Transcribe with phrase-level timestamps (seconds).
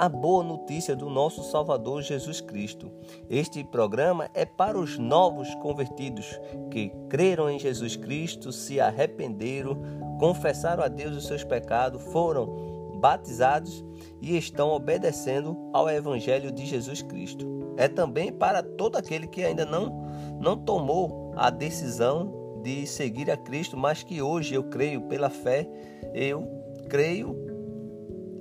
[0.00, 2.90] a boa notícia do nosso Salvador Jesus Cristo.
[3.28, 9.78] Este programa é para os novos convertidos que creram em Jesus Cristo, se arrependeram,
[10.18, 13.84] confessaram a Deus os seus pecados, foram batizados
[14.22, 17.74] e estão obedecendo ao Evangelho de Jesus Cristo.
[17.76, 20.08] É também para todo aquele que ainda não,
[20.40, 25.68] não tomou a decisão de seguir a Cristo, mas que hoje eu creio pela fé,
[26.14, 26.48] eu
[26.88, 27.49] creio,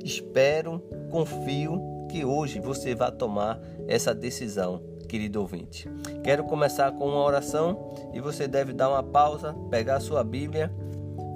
[0.03, 5.89] espero, confio que hoje você vai tomar essa decisão, querido ouvinte.
[6.23, 10.72] Quero começar com uma oração e você deve dar uma pausa, pegar a sua Bíblia,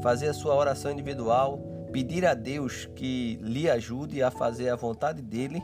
[0.01, 5.21] fazer a sua oração individual pedir a Deus que lhe ajude a fazer a vontade
[5.21, 5.63] dele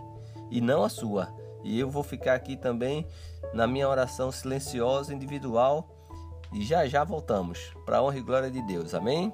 [0.52, 1.28] e não a sua.
[1.64, 3.06] E eu vou ficar aqui também
[3.52, 5.90] na minha oração silenciosa individual
[6.54, 8.94] e já já voltamos para a honra e glória de Deus.
[8.94, 9.34] Amém?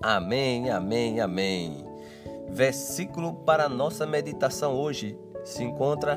[0.00, 1.84] Amém, amém, amém.
[2.48, 6.16] Versículo para nossa meditação hoje se encontra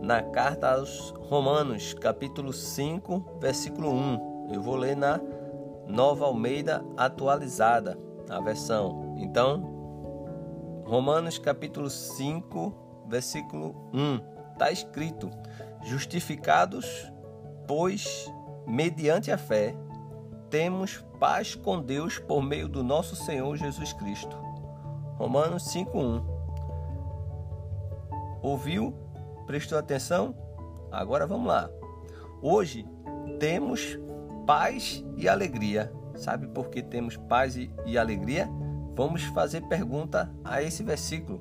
[0.00, 4.48] na carta aos Romanos, capítulo 5, versículo 1.
[4.54, 5.20] Eu vou ler na
[5.86, 7.98] Nova Almeida atualizada,
[8.30, 9.14] a versão.
[9.18, 14.52] Então, Romanos, capítulo 5, versículo 1.
[14.54, 15.28] Está escrito:
[15.82, 17.12] Justificados,
[17.66, 18.26] pois,
[18.66, 19.76] mediante a fé,
[20.48, 24.36] temos paz com Deus por meio do nosso Senhor Jesus Cristo.
[25.18, 26.24] Romanos 5:1.
[28.42, 28.94] Ouviu
[29.46, 30.34] Prestou atenção?
[30.90, 31.70] Agora vamos lá.
[32.42, 32.84] Hoje
[33.38, 33.96] temos
[34.44, 35.92] paz e alegria.
[36.16, 38.50] Sabe por que temos paz e alegria?
[38.96, 41.40] Vamos fazer pergunta a esse versículo.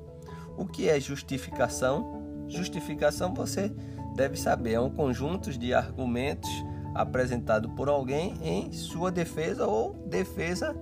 [0.56, 2.46] O que é justificação?
[2.48, 3.74] Justificação você
[4.16, 6.50] deve saber, é um conjunto de argumentos
[6.96, 10.76] apresentado por alguém em sua defesa ou defesa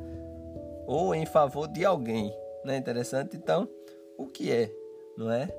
[0.88, 2.34] ou em favor de alguém.
[2.64, 3.36] Não é interessante?
[3.36, 3.68] Então,
[4.18, 4.72] o que é?
[5.18, 5.50] Não é?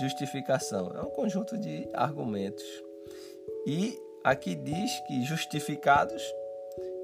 [0.00, 0.92] justificação.
[0.96, 2.64] É um conjunto de argumentos.
[3.66, 6.22] E aqui diz que justificados,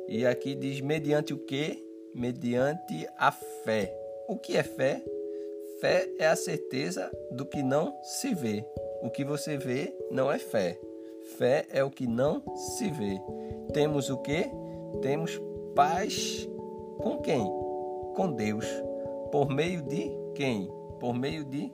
[0.09, 1.85] e aqui diz mediante o que?
[2.15, 3.95] Mediante a fé.
[4.29, 5.03] O que é fé?
[5.81, 8.65] Fé é a certeza do que não se vê.
[9.03, 10.79] O que você vê não é fé.
[11.37, 13.21] Fé é o que não se vê.
[13.73, 14.51] Temos o que?
[15.03, 15.41] Temos
[15.75, 16.49] paz
[16.99, 17.45] com quem?
[18.17, 18.65] Com Deus.
[19.31, 20.71] Por meio de quem?
[20.99, 21.71] Por meio de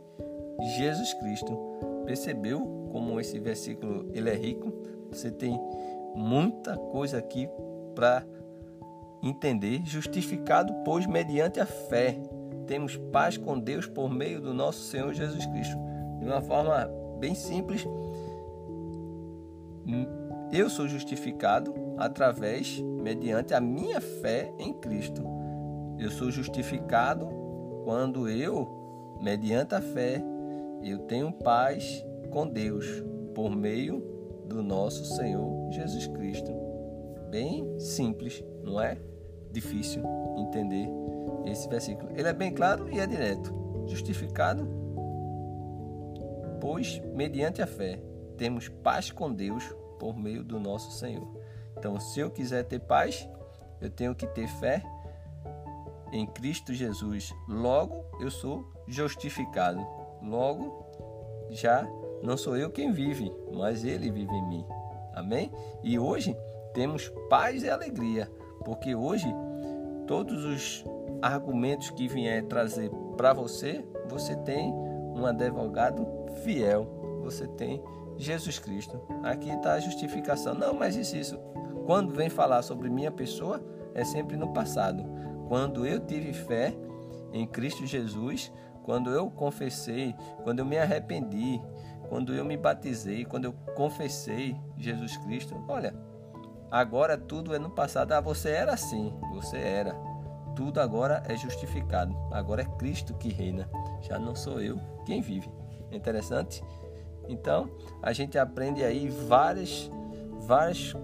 [0.77, 1.57] Jesus Cristo.
[2.05, 4.73] Percebeu como esse versículo ele é rico?
[5.11, 5.59] Você tem
[6.15, 7.49] muita coisa aqui
[7.95, 8.27] para
[9.23, 9.83] entender.
[9.85, 12.19] Justificado, pois, mediante a fé,
[12.67, 15.77] temos paz com Deus por meio do nosso Senhor Jesus Cristo.
[16.19, 17.87] De uma forma bem simples,
[20.53, 25.23] eu sou justificado através, mediante a minha fé em Cristo.
[25.99, 27.29] Eu sou justificado
[27.85, 30.23] quando eu, mediante a fé,
[30.83, 32.87] eu tenho paz com Deus
[33.35, 34.03] por meio
[34.47, 36.53] do nosso Senhor Jesus Cristo.
[37.31, 38.97] Bem simples, não é
[39.51, 40.03] difícil
[40.37, 40.89] entender
[41.47, 42.11] esse versículo.
[42.17, 43.53] Ele é bem claro e é direto.
[43.87, 44.69] Justificado,
[46.61, 48.01] pois mediante a fé
[48.37, 49.65] temos paz com Deus
[49.99, 51.27] por meio do nosso Senhor.
[51.77, 53.29] Então, se eu quiser ter paz,
[53.81, 54.83] eu tenho que ter fé
[56.13, 57.35] em Cristo Jesus.
[57.49, 59.85] Logo, eu sou justificado.
[60.23, 60.85] Logo,
[61.51, 61.87] já
[62.23, 64.67] não sou eu quem vive, mas Ele vive em mim.
[65.13, 65.53] Amém?
[65.83, 66.37] E hoje
[66.73, 68.31] temos paz e alegria,
[68.65, 69.27] porque hoje
[70.07, 70.85] todos os
[71.23, 76.07] argumentos que vier trazer para você, você tem um advogado
[76.43, 77.83] fiel, você tem
[78.17, 79.01] Jesus Cristo.
[79.23, 80.55] Aqui está a justificação.
[80.55, 81.39] Não, mas isso, isso.
[81.87, 83.63] Quando vem falar sobre minha pessoa,
[83.95, 85.05] é sempre no passado.
[85.49, 86.75] Quando eu tive fé
[87.33, 88.53] em Cristo Jesus,
[88.83, 91.61] quando eu confessei, quando eu me arrependi,
[92.09, 95.95] quando eu me batizei, quando eu confessei Jesus Cristo, olha,
[96.71, 98.13] agora tudo é no passado.
[98.13, 99.95] Ah, você era assim, você era.
[100.55, 102.17] Tudo agora é justificado.
[102.31, 103.69] Agora é Cristo que reina.
[104.01, 105.51] Já não sou eu quem vive.
[105.91, 106.63] Interessante?
[107.29, 107.71] Então,
[108.03, 109.91] a gente aprende aí várias,
[110.47, 110.95] várias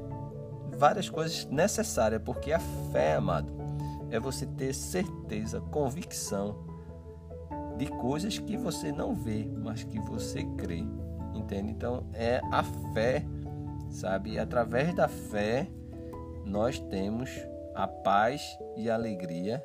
[0.80, 2.58] várias coisas necessárias, porque a
[2.90, 3.52] fé, amado,
[4.10, 6.64] é você ter certeza, convicção
[7.76, 10.82] de coisas que você não vê, mas que você crê.
[11.34, 11.70] Entende?
[11.70, 12.62] Então é a
[12.94, 13.24] fé,
[13.90, 14.38] sabe?
[14.38, 15.68] Através da fé
[16.46, 17.30] nós temos
[17.74, 18.42] a paz
[18.76, 19.64] e a alegria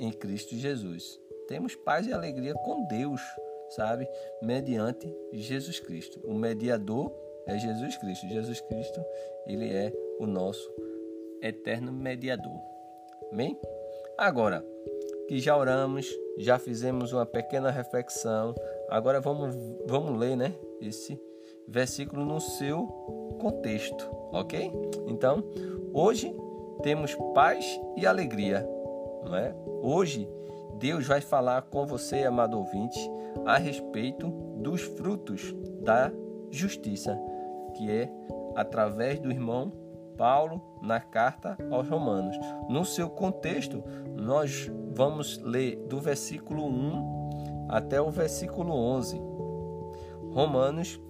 [0.00, 1.20] em Cristo Jesus.
[1.46, 3.20] Temos paz e alegria com Deus,
[3.70, 4.08] sabe?
[4.42, 6.20] Mediante Jesus Cristo.
[6.24, 7.12] O mediador
[7.46, 8.26] é Jesus Cristo.
[8.28, 9.04] Jesus Cristo,
[9.46, 10.70] ele é o nosso
[11.42, 12.60] eterno mediador.
[13.30, 13.58] Amém?
[14.16, 14.64] Agora
[15.28, 16.08] que já oramos,
[16.38, 18.54] já fizemos uma pequena reflexão,
[18.88, 19.56] agora vamos,
[19.86, 20.54] vamos ler, né?
[20.80, 21.20] Esse
[21.66, 22.86] versículo no seu
[23.40, 24.70] contexto, ok?
[25.06, 25.42] Então,
[25.92, 26.34] hoje
[26.82, 28.68] temos paz e alegria,
[29.24, 29.54] não é?
[29.82, 30.28] Hoje
[30.78, 32.98] Deus vai falar com você, amado ouvinte,
[33.44, 34.28] a respeito
[34.58, 36.12] dos frutos da
[36.50, 37.18] justiça,
[37.74, 38.10] que é
[38.54, 39.72] através do irmão
[40.16, 42.36] Paulo na carta aos Romanos.
[42.68, 43.82] No seu contexto,
[44.14, 49.20] nós vamos ler do versículo 1 até o versículo 11.
[50.30, 51.00] Romanos,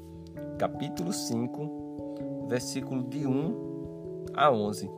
[0.59, 4.91] capítulo 5, versículo de 1 a 11.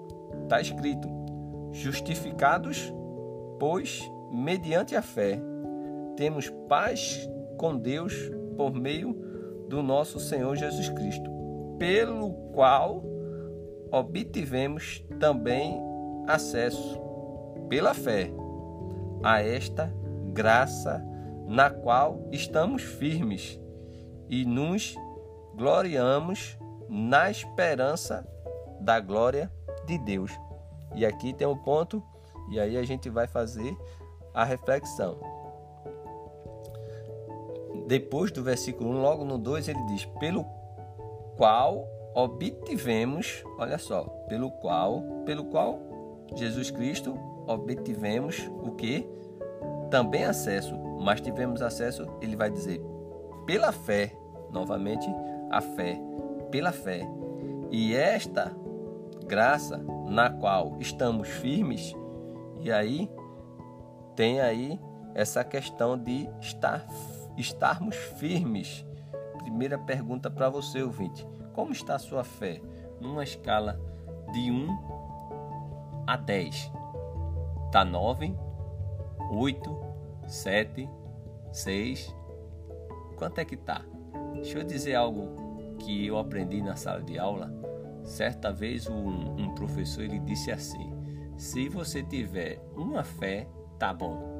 [0.43, 1.09] Está escrito:
[1.73, 2.93] Justificados,
[3.59, 5.41] pois, mediante a fé,
[6.17, 8.15] temos paz com Deus
[8.57, 9.13] por meio
[9.69, 11.31] do nosso Senhor Jesus Cristo,
[11.79, 13.05] pelo qual
[13.91, 15.81] obtivemos também
[16.27, 17.01] acesso,
[17.69, 18.31] pela fé,
[19.23, 19.93] a esta
[20.33, 21.05] graça
[21.47, 23.61] na qual estamos firmes
[24.29, 24.95] e nos
[25.55, 26.59] gloriamos
[26.89, 28.27] na esperança
[28.81, 29.51] da glória
[29.87, 30.33] de Deus.
[30.95, 32.03] E aqui tem um ponto,
[32.51, 33.77] e aí a gente vai fazer
[34.37, 35.19] a reflexão.
[37.87, 40.45] Depois do versículo 1, logo no 2, ele diz: Pelo
[41.37, 45.79] qual obtivemos, olha só, pelo qual, pelo qual
[46.35, 49.09] Jesus Cristo obtivemos o que?
[49.91, 52.83] Também acesso, mas tivemos acesso, ele vai dizer,
[53.47, 54.13] pela fé,
[54.51, 55.07] novamente
[55.51, 55.99] a fé,
[56.51, 57.09] pela fé.
[57.71, 58.55] E esta
[59.27, 59.79] graça
[60.09, 61.95] na qual estamos firmes,
[62.61, 63.09] e aí
[64.17, 64.81] tem aí
[65.15, 66.85] essa questão de estar
[67.37, 68.85] estarmos firmes.
[69.39, 71.27] Primeira pergunta para você, ouvinte.
[71.53, 72.61] Como está a sua fé?
[73.01, 73.79] Numa escala
[74.33, 76.73] de 1 a 10.
[77.67, 78.35] Está 9,
[79.31, 79.81] 8,
[80.27, 80.89] 7,
[81.53, 82.15] 6.
[83.17, 83.85] Quanto é que tá?
[84.35, 87.53] Deixa eu dizer algo que eu aprendi na sala de aula.
[88.05, 90.93] Certa vez um, um professor ele disse assim:
[91.37, 93.47] se você tiver uma fé,
[93.79, 94.37] tá bom.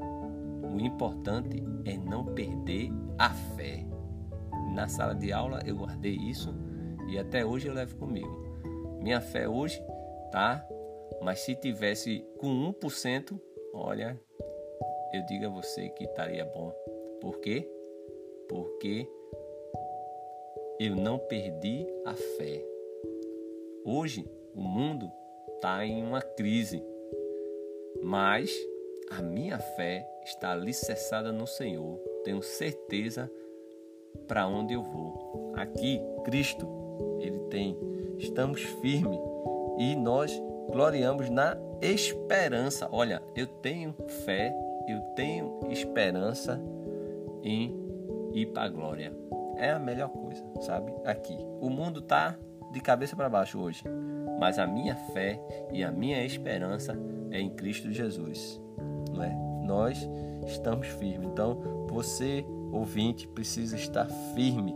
[0.75, 3.85] O importante é não perder a fé.
[4.75, 6.55] Na sala de aula eu guardei isso
[7.09, 8.47] e até hoje eu levo comigo.
[9.01, 9.81] Minha fé hoje
[10.31, 10.67] tá,
[11.23, 13.41] mas se tivesse com 1%,
[13.73, 14.21] olha,
[15.13, 16.73] eu digo a você que estaria bom.
[17.21, 17.69] Por quê?
[18.49, 19.09] Porque
[20.79, 22.63] eu não perdi a fé.
[23.85, 25.11] Hoje o mundo
[25.55, 26.83] está em uma crise,
[28.03, 28.53] mas
[29.11, 31.99] a minha fé está alicerçada no Senhor.
[32.25, 33.31] Tenho certeza
[34.27, 35.53] para onde eu vou.
[35.57, 36.67] Aqui, Cristo
[37.21, 37.77] ele tem.
[38.19, 39.19] Estamos firmes
[39.79, 40.33] e nós
[40.71, 42.89] gloriamos na esperança.
[42.91, 43.95] Olha, eu tenho
[44.25, 44.55] fé,
[44.89, 46.61] eu tenho esperança
[47.43, 47.75] em
[48.33, 49.13] ir para a glória.
[49.57, 50.93] É a melhor coisa, sabe?
[51.05, 51.37] Aqui.
[51.61, 52.37] O mundo tá
[52.73, 53.85] de cabeça para baixo hoje,
[54.39, 55.41] mas a minha fé
[55.73, 56.99] e a minha esperança
[57.31, 58.61] é em Cristo Jesus.
[59.13, 59.35] Não é?
[59.65, 60.09] Nós
[60.47, 61.29] estamos firmes.
[61.29, 64.75] Então, você ouvinte precisa estar firme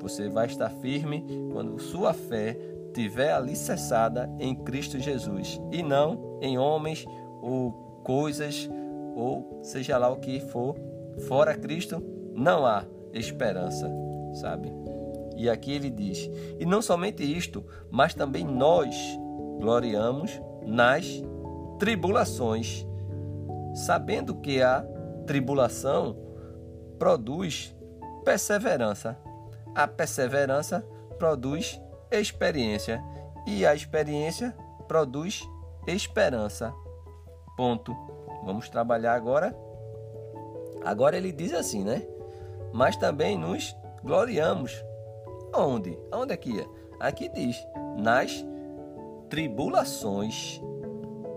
[0.00, 2.56] você vai estar firme quando sua fé
[2.94, 7.04] tiver alicerçada em Cristo Jesus e não em homens
[7.42, 7.72] ou
[8.04, 8.68] coisas
[9.14, 10.76] ou seja lá o que for.
[11.26, 12.02] Fora Cristo
[12.34, 13.90] não há esperança,
[14.34, 14.72] sabe?
[15.36, 18.94] E aqui ele diz: E não somente isto, mas também nós
[19.60, 21.22] gloriamos nas
[21.78, 22.86] tribulações,
[23.74, 24.84] sabendo que a
[25.26, 26.16] tribulação
[26.98, 27.74] produz
[28.24, 29.16] perseverança.
[29.74, 30.84] A perseverança
[31.18, 33.02] produz experiência
[33.46, 34.56] e a experiência
[34.86, 35.48] produz
[35.86, 36.74] esperança.
[37.56, 37.94] Ponto.
[38.44, 39.56] Vamos trabalhar agora.
[40.84, 42.06] Agora ele diz assim, né?
[42.72, 44.84] Mas também nos gloriamos.
[45.54, 45.98] Onde?
[46.12, 46.60] Onde aqui?
[46.60, 46.66] É?
[47.00, 47.56] Aqui diz:
[47.96, 48.44] nas
[49.28, 50.60] tribulações.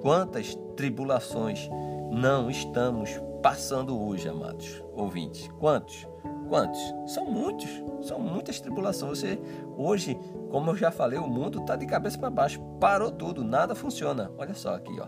[0.02, 1.70] Quantas tribulações
[2.12, 3.10] não estamos
[3.42, 5.48] passando hoje, amados ouvintes?
[5.60, 6.08] Quantos?
[6.52, 6.94] quantos?
[7.06, 7.70] São muitos,
[8.02, 9.20] são muitas tribulações.
[9.20, 9.40] Você
[9.78, 13.74] hoje, como eu já falei, o mundo está de cabeça para baixo, parou tudo, nada
[13.74, 14.30] funciona.
[14.38, 15.08] Olha só aqui, ó.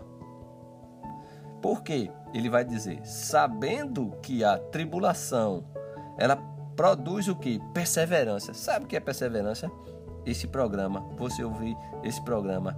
[1.60, 2.10] Por quê?
[2.32, 5.64] Ele vai dizer, sabendo que a tribulação,
[6.16, 6.36] ela
[6.74, 7.60] produz o que?
[7.74, 8.54] Perseverança.
[8.54, 9.70] Sabe o que é perseverança?
[10.24, 12.74] Esse programa, você ouvir esse programa,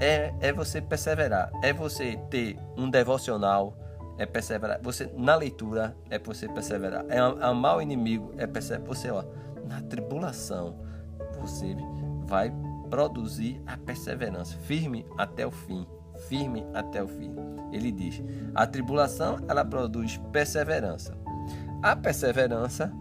[0.00, 3.76] é, é você perseverar, é você ter um devocional,
[4.18, 4.80] é perseverar.
[4.82, 7.04] Você na leitura é você perseverar.
[7.08, 8.86] É amar o inimigo, é perseverar.
[8.86, 9.24] Você, ó,
[9.66, 10.78] na tribulação,
[11.40, 11.76] você
[12.26, 12.52] vai
[12.88, 15.86] produzir a perseverança, firme até o fim,
[16.28, 17.34] firme até o fim.
[17.72, 18.22] Ele diz:
[18.54, 21.16] a tribulação ela produz perseverança.
[21.82, 22.92] A perseverança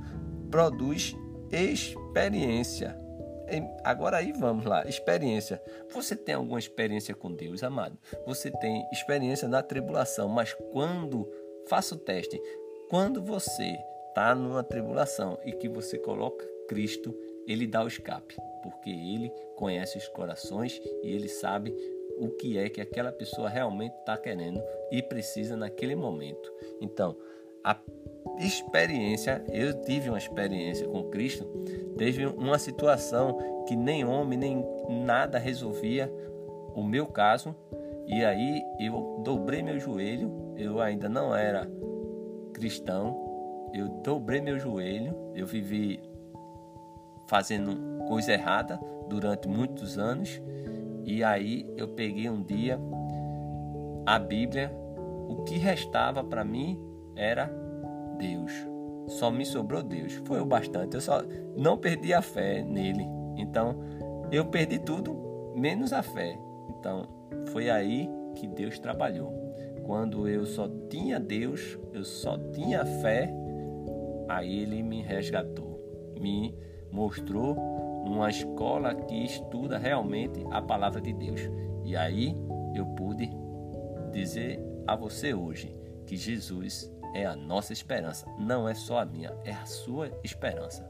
[0.52, 1.16] produz
[1.52, 3.05] experiência.
[3.84, 5.62] Agora aí vamos lá, experiência.
[5.92, 7.98] Você tem alguma experiência com Deus, amado?
[8.26, 11.30] Você tem experiência na tribulação, mas quando
[11.68, 12.42] faça o teste,
[12.90, 13.78] quando você
[14.10, 17.16] está numa tribulação e que você coloca Cristo,
[17.48, 21.76] ele dá o escape, porque ele conhece os corações e ele sabe
[22.18, 24.62] o que é que aquela pessoa realmente está querendo
[24.92, 26.52] e precisa naquele momento.
[26.82, 27.16] Então,
[27.64, 27.78] a
[28.40, 31.46] experiência, eu tive uma experiência com Cristo,
[31.98, 33.38] teve uma situação
[33.68, 36.12] que nem homem, nem nada resolvia
[36.76, 37.56] o meu caso,
[38.08, 41.70] e aí eu dobrei meu joelho, eu ainda não era
[42.54, 46.00] cristão, eu dobrei meu joelho, eu vivi
[47.28, 50.42] fazendo coisa errada durante muitos anos,
[51.04, 52.80] e aí eu peguei um dia
[54.06, 54.72] a Bíblia,
[55.28, 56.80] o que restava para mim
[57.16, 57.52] era
[58.18, 58.75] Deus.
[59.08, 60.14] Só me sobrou Deus.
[60.26, 60.96] Foi o bastante.
[60.96, 61.22] Eu só
[61.56, 63.06] não perdi a fé nele.
[63.38, 63.76] Então,
[64.32, 66.38] eu perdi tudo menos a fé.
[66.70, 67.08] Então,
[67.48, 69.34] foi aí que Deus trabalhou.
[69.84, 73.32] Quando eu só tinha Deus, eu só tinha fé,
[74.28, 75.80] aí ele me resgatou.
[76.20, 76.56] Me
[76.92, 77.56] mostrou
[78.06, 81.42] uma escola que estuda realmente a palavra de Deus.
[81.84, 82.36] E aí
[82.76, 83.30] eu pude
[84.12, 89.34] dizer a você hoje que Jesus é a nossa esperança, não é só a minha,
[89.46, 90.86] é a sua esperança.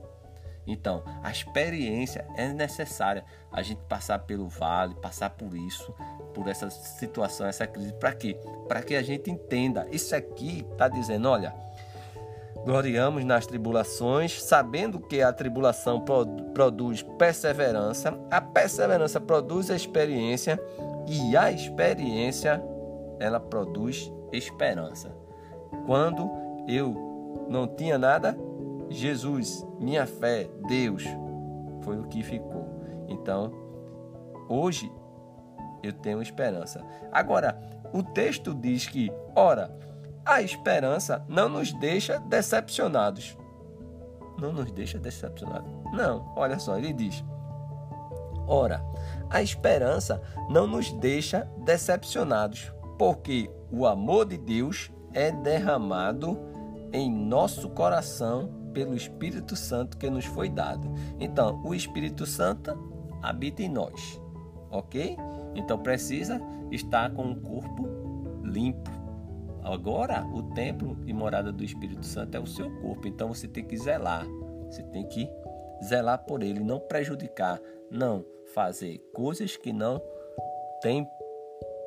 [0.67, 3.23] Então, a experiência é necessária.
[3.51, 5.93] A gente passar pelo vale, passar por isso,
[6.33, 7.93] por essa situação, essa crise.
[7.93, 8.35] Para quê?
[8.67, 9.87] Para que a gente entenda.
[9.91, 11.53] Isso aqui está dizendo: olha,
[12.65, 16.03] gloriamos nas tribulações, sabendo que a tribulação
[16.51, 20.59] produz perseverança, a perseverança produz a experiência
[21.07, 22.59] e a experiência
[23.19, 25.24] ela produz esperança.
[25.85, 26.29] Quando
[26.67, 28.37] eu não tinha nada,
[28.89, 31.03] Jesus, minha fé, Deus,
[31.81, 32.65] foi o que ficou.
[33.07, 33.51] Então,
[34.49, 34.91] hoje
[35.83, 36.83] eu tenho esperança.
[37.11, 37.59] Agora,
[37.93, 39.75] o texto diz que, ora,
[40.25, 43.37] a esperança não nos deixa decepcionados.
[44.39, 45.71] Não nos deixa decepcionados.
[45.93, 47.23] Não, olha só, ele diz:
[48.47, 48.83] Ora,
[49.29, 56.37] a esperança não nos deixa decepcionados, porque o amor de Deus é derramado
[56.93, 60.91] em nosso coração pelo Espírito Santo que nos foi dado.
[61.19, 62.77] Então, o Espírito Santo
[63.23, 64.21] habita em nós,
[64.69, 65.17] ok?
[65.55, 67.87] Então precisa estar com o corpo
[68.43, 68.91] limpo.
[69.63, 73.63] Agora, o templo e morada do Espírito Santo é o seu corpo, então você tem
[73.63, 74.27] que zelar,
[74.69, 75.27] você tem que
[75.83, 79.99] zelar por ele, não prejudicar, não fazer coisas que não
[80.81, 81.07] têm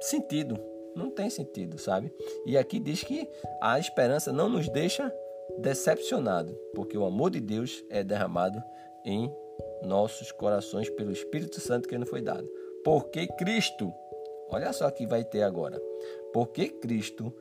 [0.01, 0.59] sentido
[0.99, 2.13] não tem sentido, sabe?
[2.45, 3.29] E aqui diz que
[3.61, 5.13] a esperança não nos deixa
[5.59, 8.63] decepcionado, porque o amor de Deus é derramado
[9.05, 9.33] em
[9.83, 12.49] nossos corações pelo Espírito Santo que nos foi dado.
[12.85, 13.93] Porque Cristo,
[14.51, 15.81] olha só que vai ter agora.
[16.33, 17.33] Porque Cristo,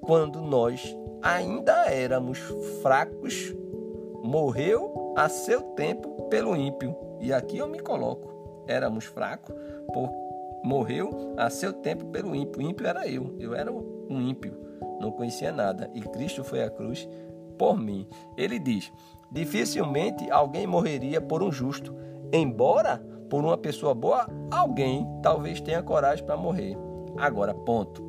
[0.00, 2.38] quando nós ainda éramos
[2.82, 3.54] fracos,
[4.22, 6.96] morreu a seu tempo pelo ímpio.
[7.20, 8.64] E aqui eu me coloco.
[8.66, 9.54] Éramos fracos,
[9.92, 10.10] por,
[10.64, 12.60] morreu a seu tempo pelo ímpio.
[12.60, 14.56] O ímpio era eu, eu era um ímpio,
[15.00, 15.90] não conhecia nada.
[15.94, 17.08] E Cristo foi à cruz
[17.58, 18.06] por mim.
[18.36, 18.92] Ele diz:
[19.30, 21.94] dificilmente alguém morreria por um justo,
[22.32, 22.98] embora
[23.28, 26.76] por uma pessoa boa, alguém talvez tenha coragem para morrer.
[27.16, 28.06] Agora, ponto.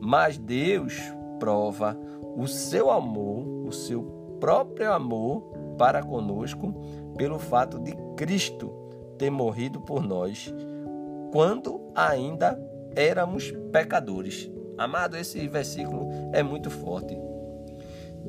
[0.00, 1.00] Mas Deus
[1.38, 1.96] prova
[2.36, 4.02] o seu amor, o seu
[4.40, 5.42] próprio amor
[5.78, 6.74] para conosco,
[7.16, 8.72] pelo fato de Cristo
[9.16, 10.52] ter morrido por nós
[11.36, 12.58] quando ainda
[12.94, 14.50] éramos pecadores.
[14.78, 17.14] Amado, esse versículo é muito forte.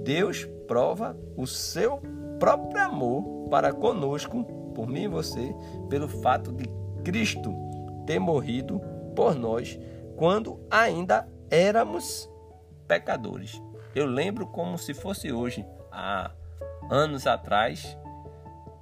[0.04, 2.02] Deus prova o seu
[2.38, 4.44] próprio amor para conosco,
[4.76, 5.56] por mim e você,
[5.90, 6.66] pelo fato de
[7.06, 7.54] Cristo
[8.06, 8.82] ter morrido
[9.16, 9.80] por nós
[10.18, 12.30] quando ainda éramos
[12.90, 13.62] pecadores.
[13.96, 16.30] Eu lembro como se fosse hoje há
[16.92, 17.98] anos atrás,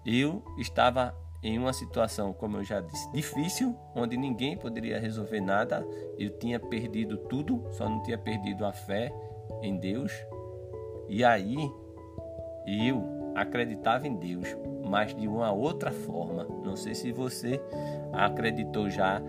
[0.03, 1.15] eu estava
[1.45, 5.85] em uma situação, como eu já disse, difícil, onde ninguém poderia resolver nada.
[6.17, 9.13] Eu tinha perdido tudo, só não tinha perdido a fé
[9.61, 10.11] em Deus.
[11.07, 11.55] E aí
[12.65, 14.57] eu acreditava em Deus,
[14.89, 16.47] mas de uma outra forma.
[16.63, 17.61] Não sei se você
[18.11, 19.21] acreditou já.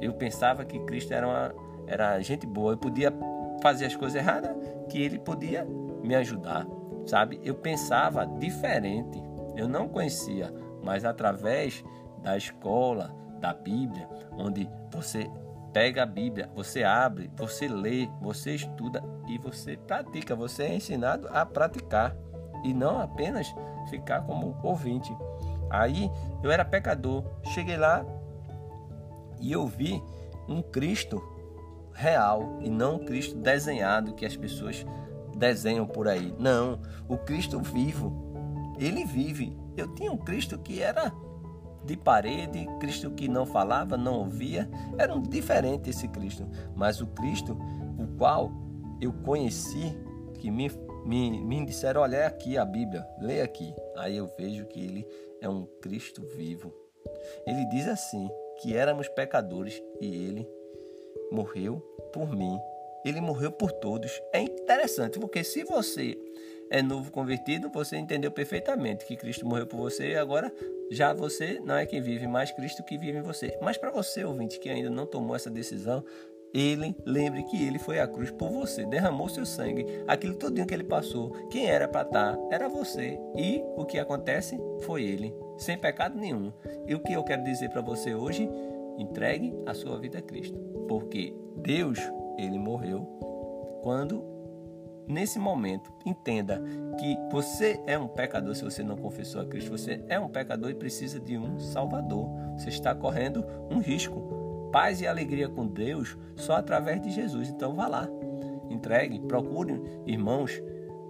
[0.00, 1.54] Eu pensava que Cristo era, uma,
[1.86, 3.12] era gente boa, eu podia
[3.60, 4.56] fazer as coisas erradas,
[4.88, 5.66] que ele podia
[6.02, 6.66] me ajudar,
[7.04, 7.38] sabe?
[7.44, 9.22] Eu pensava diferente.
[9.54, 10.50] Eu não conhecia
[10.82, 11.84] mas através
[12.22, 15.30] da escola, da Bíblia, onde você
[15.72, 20.34] pega a Bíblia, você abre, você lê, você estuda e você pratica.
[20.34, 22.16] Você é ensinado a praticar
[22.64, 23.52] e não apenas
[23.88, 25.16] ficar como ouvinte.
[25.70, 26.10] Aí
[26.42, 28.04] eu era pecador, cheguei lá
[29.40, 30.02] e eu vi
[30.48, 31.22] um Cristo
[31.92, 34.84] real e não um Cristo desenhado que as pessoas
[35.36, 36.34] desenham por aí.
[36.38, 38.28] Não, o Cristo vivo.
[38.78, 41.12] Ele vive eu tinha um Cristo que era
[41.84, 44.68] de parede, Cristo que não falava, não ouvia.
[44.98, 46.46] Era um diferente esse Cristo.
[46.74, 47.56] Mas o Cristo,
[47.98, 48.50] o qual
[49.00, 49.96] eu conheci,
[50.38, 50.70] que me,
[51.04, 53.74] me, me disseram: olha é aqui a Bíblia, leia aqui.
[53.96, 55.06] Aí eu vejo que ele
[55.40, 56.72] é um Cristo vivo.
[57.46, 58.28] Ele diz assim:
[58.60, 60.48] que éramos pecadores e ele
[61.32, 61.78] morreu
[62.12, 62.58] por mim.
[63.04, 64.20] Ele morreu por todos.
[64.32, 66.18] É interessante, porque se você
[66.70, 70.52] é novo convertido, você entendeu perfeitamente que Cristo morreu por você e agora
[70.90, 73.58] já você não é quem vive, mas Cristo que vive em você.
[73.60, 76.04] Mas para você, ouvinte, que ainda não tomou essa decisão,
[76.52, 80.74] ele, lembre que ele foi à cruz por você, derramou seu sangue, aquilo tudinho que
[80.74, 81.30] ele passou.
[81.48, 83.18] Quem era para estar tá, era você.
[83.36, 86.52] E o que acontece foi ele, sem pecado nenhum.
[86.86, 88.48] E o que eu quero dizer para você hoje,
[88.98, 90.58] entregue a sua vida a Cristo,
[90.88, 91.98] porque Deus,
[92.36, 93.02] ele morreu
[93.82, 94.39] quando
[95.10, 96.62] nesse momento, entenda
[96.98, 99.70] que você é um pecador se você não confessou a Cristo.
[99.70, 102.28] Você é um pecador e precisa de um Salvador.
[102.56, 104.70] Você está correndo um risco.
[104.72, 107.48] Paz e alegria com Deus só através de Jesus.
[107.48, 108.08] Então vá lá,
[108.70, 110.62] entregue, procure irmãos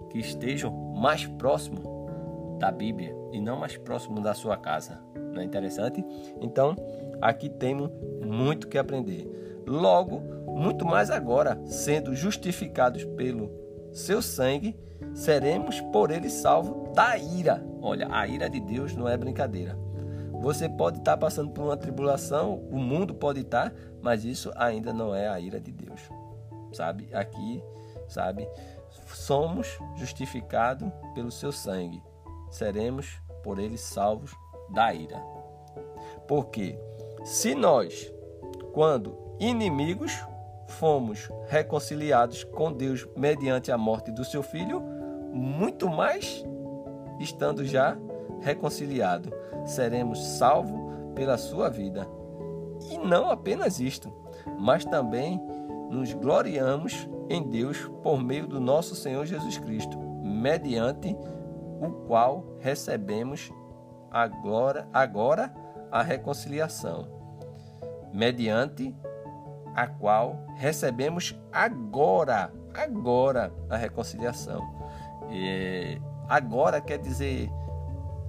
[0.09, 1.83] que estejam mais próximos
[2.59, 4.99] da Bíblia e não mais próximo da sua casa.
[5.15, 6.03] Não é interessante?
[6.41, 6.75] Então,
[7.21, 7.89] aqui temos
[8.23, 9.63] muito que aprender.
[9.65, 13.49] Logo, muito mais agora, sendo justificados pelo
[13.91, 14.77] seu sangue,
[15.13, 17.63] seremos por ele salvos da ira.
[17.81, 19.77] Olha, a ira de Deus não é brincadeira.
[20.41, 25.13] Você pode estar passando por uma tribulação, o mundo pode estar, mas isso ainda não
[25.13, 26.01] é a ira de Deus.
[26.73, 27.09] Sabe?
[27.13, 27.63] Aqui,
[28.07, 28.47] sabe?
[29.13, 32.01] Somos justificados pelo seu sangue.
[32.49, 34.31] Seremos por ele salvos
[34.69, 35.21] da ira.
[36.27, 36.77] Porque
[37.23, 38.11] se nós,
[38.73, 40.11] quando inimigos,
[40.71, 44.81] fomos reconciliados com Deus mediante a morte do seu filho,
[45.31, 46.43] muito mais,
[47.19, 47.97] estando já
[48.41, 49.31] reconciliado,
[49.65, 50.79] seremos salvos
[51.13, 52.07] pela sua vida.
[52.89, 54.11] E não apenas isto,
[54.57, 55.39] mas também
[55.89, 61.15] nos gloriamos em Deus por meio do nosso Senhor Jesus Cristo, mediante
[61.81, 63.51] o qual recebemos
[64.09, 65.53] agora, agora
[65.91, 67.07] a reconciliação.
[68.13, 68.95] Mediante
[69.75, 74.61] a qual recebemos agora, agora a reconciliação.
[75.29, 77.49] E agora quer dizer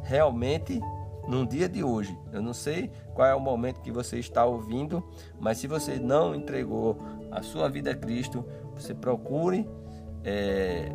[0.02, 0.81] realmente
[1.26, 2.18] num dia de hoje.
[2.33, 5.02] Eu não sei qual é o momento que você está ouvindo,
[5.40, 6.98] mas se você não entregou
[7.31, 9.68] a sua vida a Cristo, você procure.
[10.24, 10.92] É,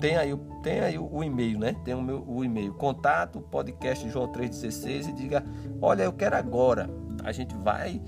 [0.00, 1.76] tem aí, tem aí o, e-mail, né?
[1.84, 5.44] Tem o meu o e-mail, contato podcast João 316 e diga:
[5.80, 6.88] Olha, eu quero agora.
[7.22, 8.00] A gente vai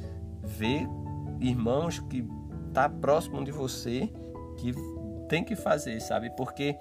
[0.42, 0.88] ver
[1.42, 2.24] irmãos que
[2.72, 4.08] tá próximo de você
[4.58, 4.72] que
[5.28, 6.30] tem que fazer, sabe?
[6.30, 6.76] Porque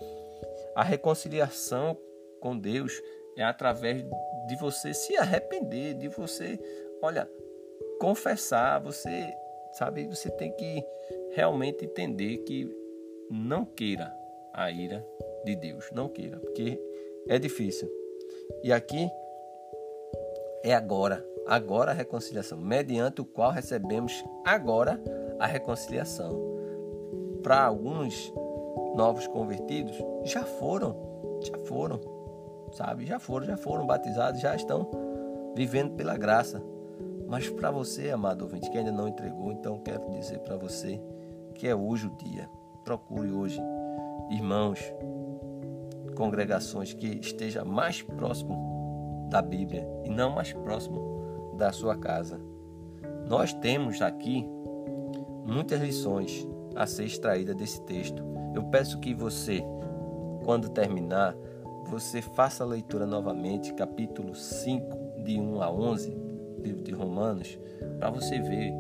[0.76, 1.98] a reconciliação
[2.40, 3.02] com Deus
[3.38, 4.04] é através
[4.48, 6.60] de você se arrepender, de você,
[7.02, 7.30] olha,
[8.00, 9.34] confessar, você,
[9.74, 10.84] sabe, você tem que
[11.32, 12.70] realmente entender que
[13.30, 14.14] não queira
[14.54, 15.06] a ira
[15.46, 16.80] de Deus, não queira, porque
[17.28, 17.90] é difícil.
[18.64, 19.10] E aqui
[20.64, 25.04] é agora, agora a reconciliação, mediante o qual recebemos agora
[25.38, 26.32] a reconciliação.
[27.44, 28.34] Para alguns
[28.96, 30.96] novos convertidos, já foram,
[31.42, 32.00] já foram,
[32.72, 33.06] sabe?
[33.06, 34.90] Já foram, já foram batizados, já estão
[35.54, 36.64] vivendo pela graça.
[37.28, 41.02] Mas para você, amado ouvinte, que ainda não entregou, então quero dizer para você
[41.54, 42.50] que é hoje o dia.
[42.86, 43.62] Procure hoje
[44.30, 44.80] irmãos,
[46.16, 51.21] congregações que esteja mais próximo da Bíblia e não mais próximo
[51.62, 52.40] da sua casa.
[53.30, 54.44] Nós temos aqui
[55.46, 58.24] muitas lições a ser extraídas desse texto.
[58.56, 59.64] Eu peço que você
[60.44, 61.36] quando terminar,
[61.86, 66.18] você faça a leitura novamente, capítulo 5, de 1 a 11,
[66.64, 67.60] livro de Romanos,
[68.00, 68.74] para você ver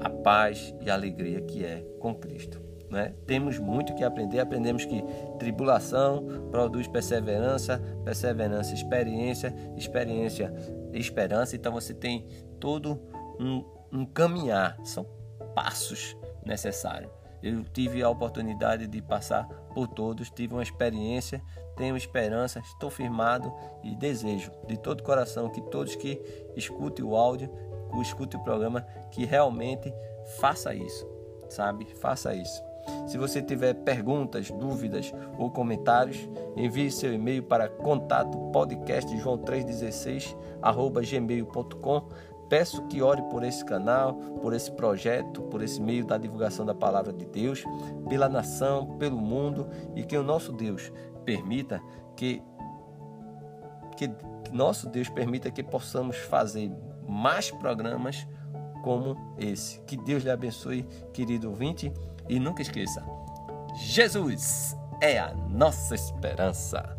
[0.00, 2.62] a paz e a alegria que é com Cristo.
[2.88, 3.12] Né?
[3.26, 4.38] Temos muito que aprender.
[4.38, 5.02] Aprendemos que
[5.40, 10.54] tribulação produz perseverança, perseverança, experiência, experiência,
[10.98, 11.56] esperança.
[11.56, 12.26] Então você tem
[12.60, 13.00] todo
[13.38, 15.04] um, um caminhar, são
[15.54, 17.10] passos necessários.
[17.42, 21.42] Eu tive a oportunidade de passar por todos, tive uma experiência,
[21.76, 23.52] tenho esperança, estou firmado
[23.82, 26.22] e desejo de todo coração que todos que
[26.56, 27.50] escutem o áudio,
[28.00, 28.80] escutem o programa,
[29.10, 29.92] que realmente
[30.38, 31.06] faça isso,
[31.48, 31.84] sabe?
[31.96, 32.62] Faça isso.
[33.06, 40.36] Se você tiver perguntas, dúvidas ou comentários, envie seu e-mail para contato podcast joão 316
[41.10, 42.08] gmail.com
[42.48, 46.74] Peço que ore por esse canal, por esse projeto, por esse meio da divulgação da
[46.74, 47.64] palavra de Deus,
[48.08, 49.66] pela nação, pelo mundo
[49.96, 50.92] e que o nosso Deus
[51.24, 51.82] permita
[52.16, 52.42] que
[53.96, 54.10] que
[54.52, 56.70] nosso Deus permita que possamos fazer
[57.08, 58.26] mais programas
[58.82, 59.80] como esse.
[59.80, 61.92] Que Deus lhe abençoe, querido ouvinte,
[62.28, 63.04] e nunca esqueça:
[63.74, 66.96] Jesus é a nossa esperança.